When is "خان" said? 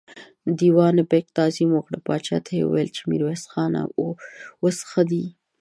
3.51-3.73